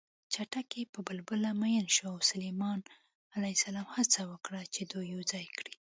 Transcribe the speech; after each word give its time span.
چتکي 0.33 0.83
په 0.93 0.99
بلبله 1.07 1.49
مین 1.61 1.85
شو 1.95 2.05
او 2.13 2.17
سلیمان 2.31 2.79
ع 3.33 3.35
هڅه 3.95 4.21
وکړه 4.31 4.61
چې 4.73 4.81
دوی 4.91 5.05
یوځای 5.15 5.45
کړي 5.57 5.73